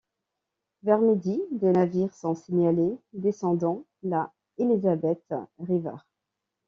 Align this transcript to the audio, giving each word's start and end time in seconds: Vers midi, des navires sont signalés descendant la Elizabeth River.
Vers 0.81 0.97
midi, 0.99 1.39
des 1.51 1.69
navires 1.71 2.15
sont 2.15 2.33
signalés 2.33 2.97
descendant 3.13 3.83
la 4.01 4.31
Elizabeth 4.57 5.31
River. 5.59 5.93